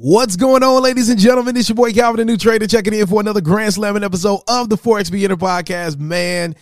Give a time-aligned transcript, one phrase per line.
[0.00, 1.56] What's going on, ladies and gentlemen?
[1.56, 4.68] It's your boy Calvin, the new trader, checking in for another Grand Slamming episode of
[4.68, 5.98] the Forex Beginner Podcast.
[5.98, 6.54] Man,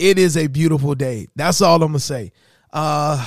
[0.00, 1.28] it is a beautiful day.
[1.36, 2.32] That's all I'm gonna say.
[2.72, 3.24] Uh,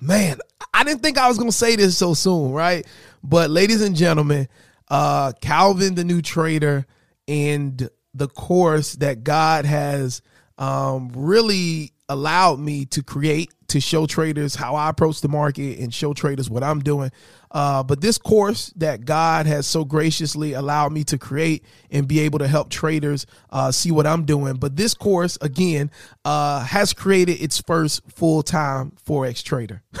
[0.00, 0.38] man,
[0.72, 2.86] I didn't think I was gonna say this so soon, right?
[3.24, 4.46] But, ladies and gentlemen,
[4.86, 6.86] uh, Calvin, the new trader,
[7.26, 10.22] and the course that God has
[10.56, 15.92] um, really allowed me to create to show traders how I approach the market and
[15.92, 17.10] show traders what I'm doing.
[17.50, 22.20] Uh, but this course that God has so graciously allowed me to create and be
[22.20, 24.54] able to help traders uh, see what I'm doing.
[24.54, 25.90] But this course, again,
[26.24, 29.82] uh, has created its first full time Forex trader.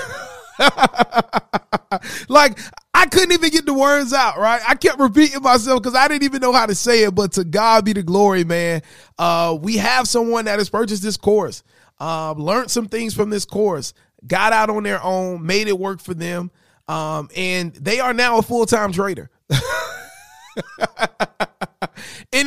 [2.28, 2.58] like,
[2.92, 4.60] I couldn't even get the words out, right?
[4.68, 7.14] I kept repeating myself because I didn't even know how to say it.
[7.14, 8.82] But to God be the glory, man.
[9.18, 11.62] Uh, we have someone that has purchased this course
[12.00, 13.94] um, learned some things from this course,
[14.26, 16.50] got out on their own, made it work for them,
[16.88, 19.30] um, and they are now a full time trader.
[19.50, 19.60] and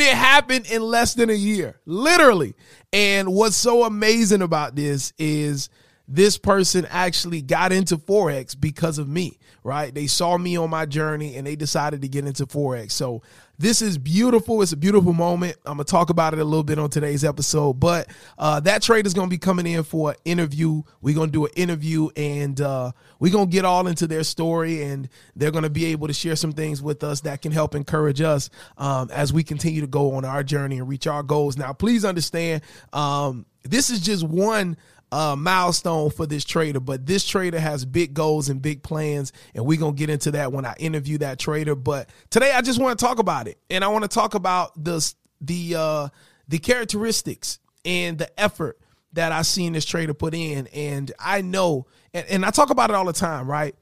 [0.01, 2.55] it happened in less than a year, literally.
[2.91, 5.69] And what's so amazing about this is
[6.13, 9.91] this person actually got into Forex because of me, right?
[9.91, 12.91] They saw me on my journey and they decided to get into Forex.
[12.91, 13.23] So
[13.57, 14.61] this is beautiful.
[14.61, 15.57] It's a beautiful moment.
[15.65, 19.07] I'm gonna talk about it a little bit on today's episode, but uh, that trade
[19.07, 20.83] is gonna be coming in for an interview.
[21.01, 25.09] We're gonna do an interview, and uh, we're gonna get all into their story, and
[25.35, 28.51] they're gonna be able to share some things with us that can help encourage us
[28.77, 31.57] um, as we continue to go on our journey and reach our goals.
[31.57, 32.61] Now, please understand,
[32.91, 34.77] um, this is just one
[35.13, 39.63] uh, milestone for this trader, but this trader has big goals and big plans, and
[39.63, 41.75] we're gonna get into that when I interview that trader.
[41.75, 44.83] But today, I just want to talk about it, and I want to talk about
[44.83, 46.07] the the uh,
[46.47, 48.79] the characteristics and the effort
[49.13, 51.85] that I seen this trader put in, and I know,
[52.15, 53.75] and, and I talk about it all the time, right?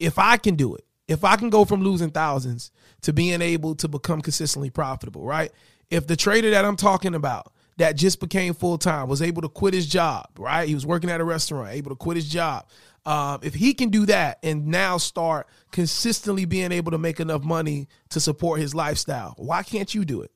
[0.00, 2.72] If I can do it, if I can go from losing thousands
[3.02, 5.52] to being able to become consistently profitable, right?
[5.90, 9.48] If the trader that I'm talking about that just became full time, was able to
[9.48, 10.68] quit his job, right?
[10.68, 12.68] He was working at a restaurant, able to quit his job.
[13.06, 17.42] Um, if he can do that and now start consistently being able to make enough
[17.42, 20.30] money to support his lifestyle, why can't you do it?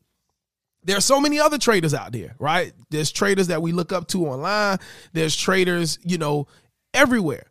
[0.84, 2.72] There are so many other traders out there, right?
[2.90, 4.78] There's traders that we look up to online.
[5.12, 6.46] There's traders, you know,
[6.94, 7.46] everywhere.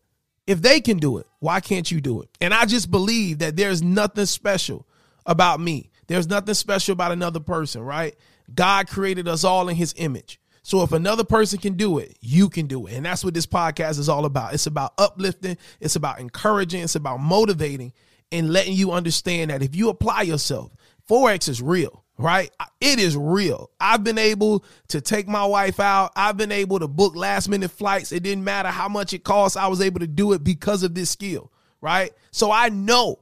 [0.45, 2.29] If they can do it, why can't you do it?
[2.39, 4.87] And I just believe that there's nothing special
[5.25, 5.91] about me.
[6.07, 8.15] There's nothing special about another person, right?
[8.53, 10.39] God created us all in his image.
[10.63, 12.93] So if another person can do it, you can do it.
[12.93, 14.53] And that's what this podcast is all about.
[14.53, 17.93] It's about uplifting, it's about encouraging, it's about motivating
[18.31, 20.75] and letting you understand that if you apply yourself,
[21.09, 22.51] Forex is real, right?
[22.81, 23.71] It is real.
[23.79, 26.11] I've been able to take my wife out.
[26.17, 28.11] I've been able to book last minute flights.
[28.11, 29.55] It didn't matter how much it cost.
[29.55, 32.11] I was able to do it because of this skill, right?
[32.31, 33.19] So I know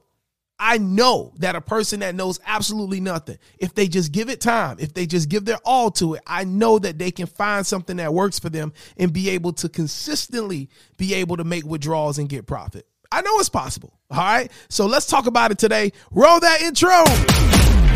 [0.58, 4.78] I know that a person that knows absolutely nothing, if they just give it time,
[4.80, 7.98] if they just give their all to it, I know that they can find something
[7.98, 12.28] that works for them and be able to consistently be able to make withdrawals and
[12.28, 12.86] get profit.
[13.12, 13.98] I know it's possible.
[14.10, 14.50] All right.
[14.68, 15.92] So let's talk about it today.
[16.10, 17.95] Roll that intro.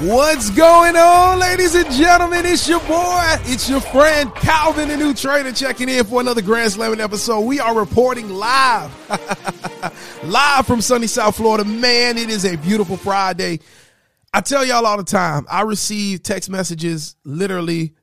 [0.00, 2.44] What's going on, ladies and gentlemen?
[2.46, 6.72] It's your boy, it's your friend Calvin, the new trader, checking in for another Grand
[6.72, 7.42] Slamming episode.
[7.42, 8.90] We are reporting live,
[10.24, 11.64] live from sunny South Florida.
[11.64, 13.60] Man, it is a beautiful Friday.
[14.32, 17.94] I tell y'all all the time, I receive text messages literally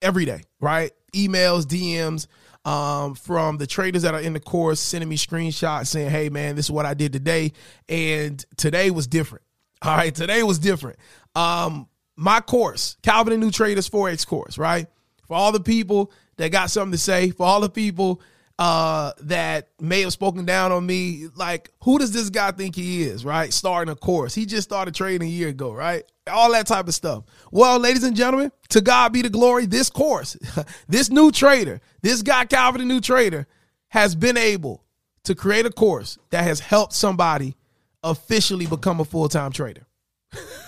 [0.00, 0.92] every day, right?
[1.12, 2.26] Emails, DMs
[2.66, 6.56] um, from the traders that are in the course sending me screenshots saying, hey, man,
[6.56, 7.52] this is what I did today.
[7.86, 9.44] And today was different.
[9.80, 10.98] All right, today was different.
[11.38, 14.88] Um, my course, Calvin the New Trader's Forex course, right?
[15.28, 18.20] For all the people that got something to say, for all the people
[18.58, 23.04] uh, that may have spoken down on me, like who does this guy think he
[23.04, 23.52] is, right?
[23.52, 24.34] Starting a course.
[24.34, 26.02] He just started trading a year ago, right?
[26.28, 27.22] All that type of stuff.
[27.52, 29.66] Well, ladies and gentlemen, to God be the glory.
[29.66, 30.36] This course,
[30.88, 33.46] this new trader, this guy Calvin, the new trader,
[33.90, 34.82] has been able
[35.22, 37.54] to create a course that has helped somebody
[38.02, 39.86] officially become a full time trader.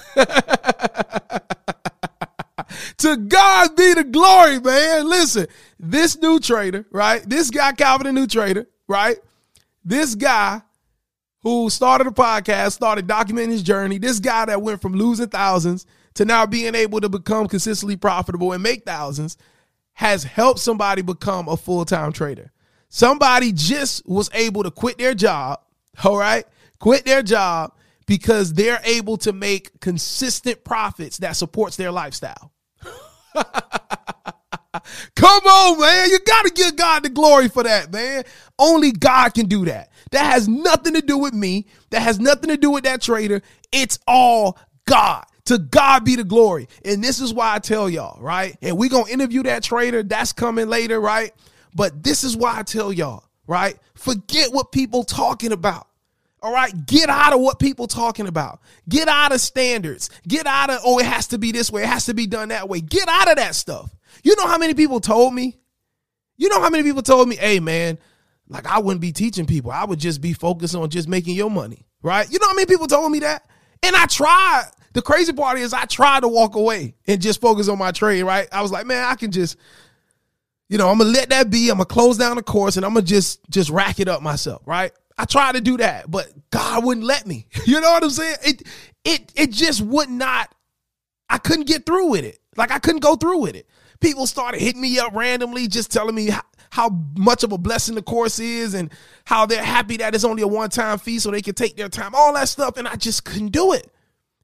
[2.98, 5.08] to God be the glory, man.
[5.08, 5.46] Listen,
[5.78, 7.22] this new trader, right?
[7.28, 9.16] This guy, Calvin, the new trader, right?
[9.84, 10.62] This guy
[11.42, 13.98] who started a podcast, started documenting his journey.
[13.98, 18.52] This guy that went from losing thousands to now being able to become consistently profitable
[18.52, 19.36] and make thousands
[19.94, 22.52] has helped somebody become a full time trader.
[22.88, 25.60] Somebody just was able to quit their job,
[26.04, 26.44] all right?
[26.78, 27.72] Quit their job
[28.10, 32.50] because they're able to make consistent profits that supports their lifestyle.
[35.14, 36.10] Come on, man.
[36.10, 38.24] You got to give God the glory for that, man.
[38.58, 39.92] Only God can do that.
[40.10, 41.66] That has nothing to do with me.
[41.90, 43.42] That has nothing to do with that trader.
[43.70, 45.24] It's all God.
[45.44, 46.66] To God be the glory.
[46.84, 48.56] And this is why I tell y'all, right?
[48.60, 50.02] And we're going to interview that trader.
[50.02, 51.32] That's coming later, right?
[51.76, 53.78] But this is why I tell y'all, right?
[53.94, 55.86] Forget what people talking about.
[56.42, 58.60] All right, get out of what people talking about.
[58.88, 60.08] Get out of standards.
[60.26, 62.48] Get out of oh it has to be this way, it has to be done
[62.48, 62.80] that way.
[62.80, 63.94] Get out of that stuff.
[64.22, 65.58] You know how many people told me?
[66.36, 67.98] You know how many people told me, "Hey man,
[68.48, 69.70] like I wouldn't be teaching people.
[69.70, 72.30] I would just be focused on just making your money." Right?
[72.30, 73.46] You know how many people told me that?
[73.82, 74.70] And I tried.
[74.92, 78.22] The crazy part is I tried to walk away and just focus on my trade,
[78.22, 78.48] right?
[78.50, 79.56] I was like, "Man, I can just
[80.70, 81.68] you know, I'm gonna let that be.
[81.68, 84.62] I'm gonna close down the course and I'm gonna just just rack it up myself,
[84.64, 84.92] right?
[85.20, 87.46] I tried to do that, but God wouldn't let me.
[87.66, 88.36] You know what I'm saying?
[88.42, 88.62] It
[89.04, 90.52] it it just would not.
[91.28, 92.38] I couldn't get through with it.
[92.56, 93.68] Like I couldn't go through with it.
[94.00, 96.40] People started hitting me up randomly, just telling me how,
[96.70, 96.88] how
[97.18, 98.90] much of a blessing the course is and
[99.26, 101.90] how they're happy that it's only a one time fee so they can take their
[101.90, 102.78] time, all that stuff.
[102.78, 103.92] And I just couldn't do it.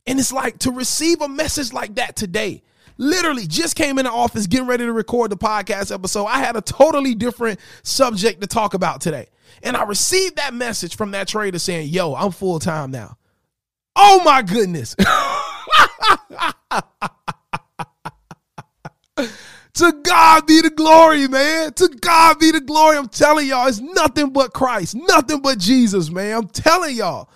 [0.07, 2.63] And it's like to receive a message like that today.
[2.99, 6.27] Literally just came in the office getting ready to record the podcast episode.
[6.27, 9.29] I had a totally different subject to talk about today.
[9.63, 13.17] And I received that message from that trader saying, Yo, I'm full time now.
[13.95, 14.95] Oh my goodness.
[19.75, 21.73] to God be the glory, man.
[21.75, 22.99] To God be the glory.
[22.99, 26.37] I'm telling y'all, it's nothing but Christ, nothing but Jesus, man.
[26.37, 27.31] I'm telling y'all.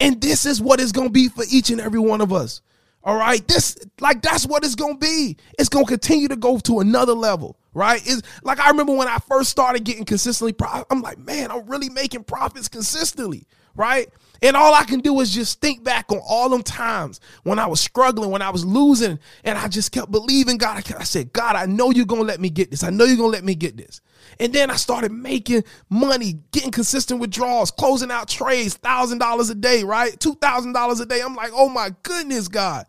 [0.00, 2.60] And this is what it's going to be for each and every one of us.
[3.04, 3.46] All right.
[3.46, 5.36] This, like, that's what it's to be.
[5.58, 8.06] It's to continue to go to another level right?
[8.06, 10.52] Is like I remember when I first started getting consistently
[10.90, 14.08] I'm like, man, I'm really making profits consistently, right?
[14.42, 17.66] And all I can do is just think back on all them times when I
[17.66, 20.84] was struggling, when I was losing, and I just kept believing God.
[20.98, 22.82] I said, God, I know you're gonna let me get this.
[22.82, 24.00] I know you're gonna let me get this.
[24.40, 29.54] And then I started making money, getting consistent withdrawals, closing out trades, thousand dollars a
[29.54, 30.18] day, right?
[30.18, 31.20] Two thousand dollars a day.
[31.20, 32.86] I'm like, oh my goodness, God.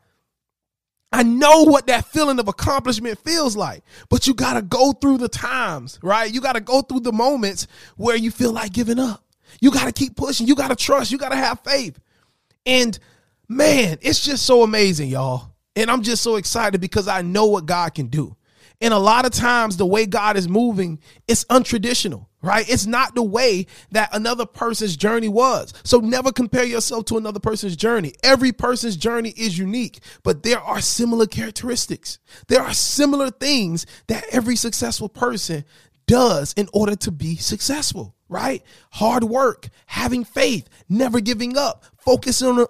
[1.15, 5.19] I know what that feeling of accomplishment feels like, but you got to go through
[5.19, 6.29] the times, right?
[6.29, 9.23] You got to go through the moments where you feel like giving up.
[9.61, 10.45] You got to keep pushing.
[10.45, 11.13] You got to trust.
[11.13, 11.97] You got to have faith.
[12.65, 12.99] And
[13.47, 15.53] man, it's just so amazing, y'all.
[15.77, 18.35] And I'm just so excited because I know what God can do.
[18.81, 22.69] And a lot of times, the way God is moving, it's untraditional, right?
[22.69, 25.73] It's not the way that another person's journey was.
[25.83, 28.13] So never compare yourself to another person's journey.
[28.23, 32.19] Every person's journey is unique, but there are similar characteristics.
[32.47, 35.63] There are similar things that every successful person
[36.07, 38.61] does in order to be successful, right?
[38.91, 42.67] Hard work, having faith, never giving up, focusing on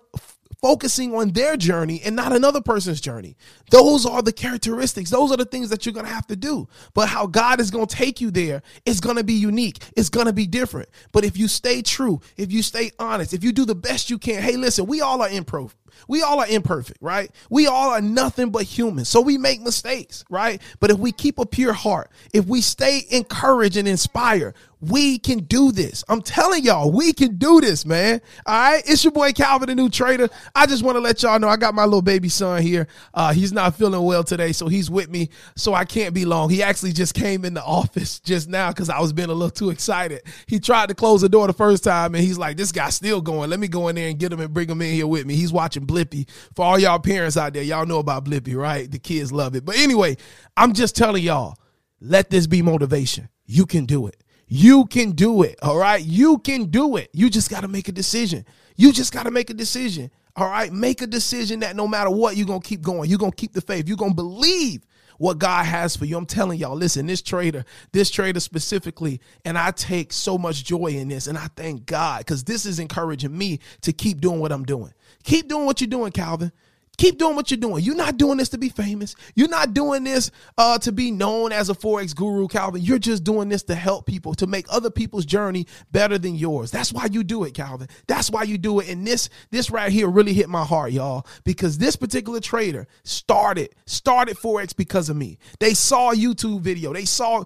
[0.61, 3.35] focusing on their journey and not another person's journey.
[3.69, 5.09] Those are the characteristics.
[5.09, 6.67] Those are the things that you're going to have to do.
[6.93, 9.83] But how God is going to take you there is going to be unique.
[9.95, 10.89] It's going to be different.
[11.11, 14.17] But if you stay true, if you stay honest, if you do the best you
[14.17, 15.79] can, hey, listen, we all are imperfect.
[16.07, 17.31] We all are imperfect, right?
[17.49, 19.05] We all are nothing but human.
[19.05, 20.61] So we make mistakes, right?
[20.79, 24.55] But if we keep a pure heart, if we stay encouraged and inspired,
[24.89, 26.03] we can do this.
[26.09, 28.21] I'm telling y'all, we can do this, man.
[28.45, 28.83] All right.
[28.85, 30.29] It's your boy Calvin, the new trader.
[30.53, 32.87] I just want to let y'all know I got my little baby son here.
[33.13, 35.29] Uh, he's not feeling well today, so he's with me.
[35.55, 36.49] So I can't be long.
[36.49, 39.49] He actually just came in the office just now because I was being a little
[39.49, 40.21] too excited.
[40.45, 43.21] He tried to close the door the first time and he's like, this guy's still
[43.21, 43.49] going.
[43.49, 45.35] Let me go in there and get him and bring him in here with me.
[45.35, 46.29] He's watching Blippi.
[46.55, 48.89] For all y'all parents out there, y'all know about Blippi, right?
[48.89, 49.65] The kids love it.
[49.65, 50.17] But anyway,
[50.57, 51.57] I'm just telling y'all,
[52.01, 53.29] let this be motivation.
[53.45, 54.23] You can do it.
[54.47, 55.57] You can do it.
[55.61, 56.03] All right.
[56.03, 57.09] You can do it.
[57.13, 58.45] You just got to make a decision.
[58.75, 60.11] You just got to make a decision.
[60.35, 60.71] All right.
[60.71, 63.09] Make a decision that no matter what, you're going to keep going.
[63.09, 63.87] You're going to keep the faith.
[63.87, 64.85] You're going to believe
[65.17, 66.17] what God has for you.
[66.17, 70.87] I'm telling y'all, listen, this trader, this trader specifically, and I take so much joy
[70.87, 71.27] in this.
[71.27, 74.93] And I thank God because this is encouraging me to keep doing what I'm doing.
[75.25, 76.51] Keep doing what you're doing, Calvin
[76.97, 77.83] Keep doing what you're doing.
[77.83, 79.15] You're not doing this to be famous.
[79.35, 82.81] You're not doing this uh, to be known as a Forex guru, Calvin.
[82.81, 86.71] You're just doing this to help people, to make other people's journey better than yours.
[86.71, 87.89] That's why you do it, Calvin.
[88.07, 88.89] That's why you do it.
[88.89, 93.75] And this, this right here really hit my heart, y'all, because this particular trader started,
[93.85, 95.37] started Forex because of me.
[95.59, 96.93] They saw a YouTube video.
[96.93, 97.43] They saw,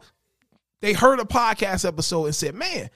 [0.81, 2.89] they heard a podcast episode and said, man,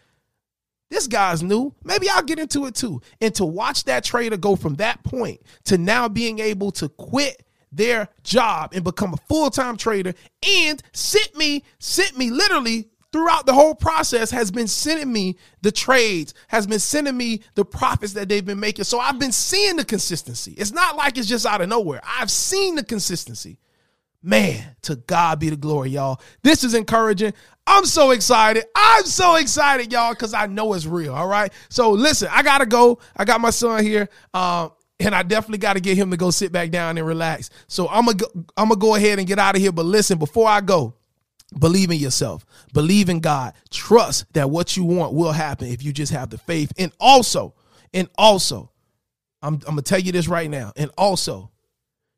[0.94, 1.74] this guy's new.
[1.84, 3.02] Maybe I'll get into it too.
[3.20, 7.44] And to watch that trader go from that point to now being able to quit
[7.72, 10.14] their job and become a full-time trader
[10.48, 15.72] and sit me, sit me literally throughout the whole process has been sending me the
[15.72, 18.86] trades, has been sending me the profits that they've been making.
[18.86, 20.54] So I've been seeing the consistency.
[20.54, 22.02] It's not like it's just out of nowhere.
[22.04, 23.60] I've seen the consistency.
[24.26, 26.22] Man, to God be the glory, y'all.
[26.44, 27.34] This is encouraging.
[27.68, 28.64] I'm so excited.
[28.74, 31.14] I'm so excited, y'all, because I know it's real.
[31.14, 31.52] All right.
[31.70, 33.00] So listen, I gotta go.
[33.18, 34.08] I got my son here.
[34.34, 37.50] Um, and I definitely got to get him to go sit back down and relax.
[37.68, 39.72] So I'm gonna go, I'm gonna go ahead and get out of here.
[39.72, 40.96] But listen, before I go,
[41.60, 45.92] believe in yourself, believe in God, trust that what you want will happen if you
[45.92, 46.72] just have the faith.
[46.78, 47.54] And also,
[47.94, 48.72] and also,
[49.42, 50.72] I'm, I'm gonna tell you this right now.
[50.78, 51.52] And also,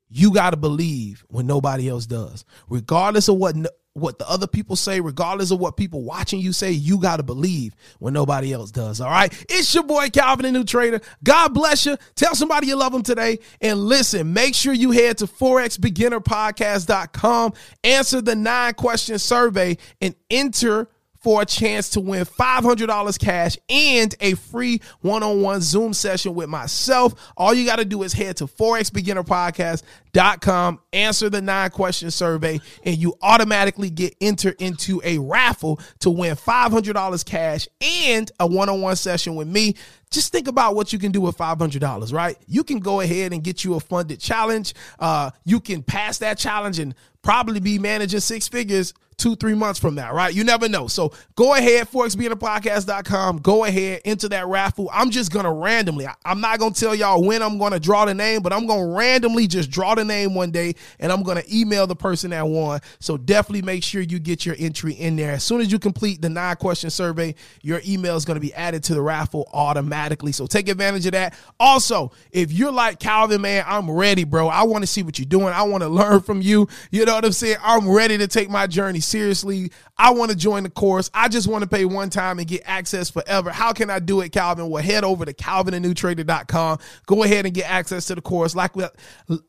[0.09, 2.45] you got to believe when nobody else does.
[2.69, 3.55] Regardless of what
[3.95, 7.24] what the other people say, regardless of what people watching you say, you got to
[7.24, 9.00] believe when nobody else does.
[9.00, 9.31] All right.
[9.50, 11.00] It's your boy Calvin, the new trader.
[11.24, 11.95] God bless you.
[12.15, 13.39] Tell somebody you love them today.
[13.62, 17.53] And listen, make sure you head to forexbeginnerpodcast.com,
[17.85, 20.89] answer the nine question survey, and enter
[21.25, 26.36] for a chance to win $500 cash and a free one on one Zoom session
[26.36, 27.15] with myself.
[27.36, 32.98] All you got to do is head to forexbeginnerpodcast.com, answer the nine question survey, and
[32.98, 38.82] you automatically get entered into a raffle to win $500 cash and a one on
[38.82, 39.74] one session with me.
[40.12, 42.38] Just think about what you can do with $500 right?
[42.46, 44.75] You can go ahead and get you a funded challenge.
[45.00, 49.79] Uh, you can pass that challenge and probably be managing six figures two, three months
[49.79, 50.34] from now, right?
[50.34, 50.88] You never know.
[50.88, 53.39] So go ahead, forexbeginnerpodcast.com.
[53.39, 54.89] Go ahead, into that raffle.
[54.93, 58.13] I'm just to randomly, I, am not to tell y'all when I'm to draw the
[58.13, 61.88] name, but I'm to randomly just draw the name one day and I'm to email
[61.88, 62.79] the person that won.
[63.00, 65.34] So definitely make sure you get your entry in there.
[65.34, 68.84] As soon as you complete the nine question survey, your email is to be added
[68.86, 70.31] to the raffle automatically.
[70.31, 71.36] So take advantage of that.
[71.60, 74.48] Also, if you're like Calvin, man, I'm ready, bro.
[74.48, 75.48] I want to see what you're doing.
[75.48, 76.67] I want to learn from you.
[76.91, 77.57] You know what I'm saying?
[77.63, 79.71] I'm ready to take my journey seriously.
[79.97, 81.09] I want to join the course.
[81.13, 83.51] I just want to pay one time and get access forever.
[83.51, 84.69] How can I do it, Calvin?
[84.69, 86.79] Well, head over to calvinthenewtrader.com.
[87.05, 88.55] Go ahead and get access to the course.
[88.55, 88.71] Like,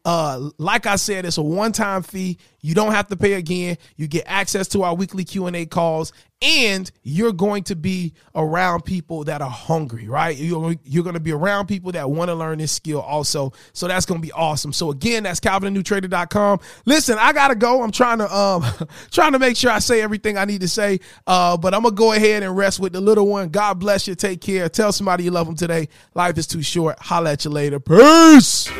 [0.04, 2.38] uh, like I said, it's a one-time fee.
[2.60, 3.78] You don't have to pay again.
[3.96, 6.12] You get access to our weekly Q&A calls
[6.42, 10.36] and you're going to be around people that are hungry, right?
[10.36, 13.52] You're, you're going to be around people that want to learn this skill also.
[13.72, 14.72] So that's going to be awesome.
[14.72, 16.60] So again, that's calvinthenewtrader.com.
[16.84, 17.82] Listen, I got to go.
[17.82, 18.64] I'm trying to, um,
[19.10, 21.00] trying to make sure I say everything I need to say.
[21.26, 23.48] Uh, but I'm going to go ahead and rest with the little one.
[23.48, 24.14] God bless you.
[24.14, 24.68] Take care.
[24.68, 25.88] Tell somebody you love them today.
[26.14, 26.98] Life is too short.
[26.98, 27.80] Holla at you later.
[27.80, 28.70] Peace.